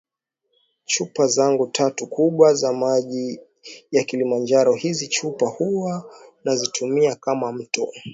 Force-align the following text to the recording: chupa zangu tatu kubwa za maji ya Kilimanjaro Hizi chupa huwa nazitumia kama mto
chupa 0.85 1.27
zangu 1.27 1.67
tatu 1.67 2.07
kubwa 2.07 2.53
za 2.53 2.73
maji 2.73 3.39
ya 3.91 4.03
Kilimanjaro 4.03 4.73
Hizi 4.75 5.07
chupa 5.07 5.45
huwa 5.49 6.13
nazitumia 6.43 7.15
kama 7.15 7.51
mto 7.51 7.89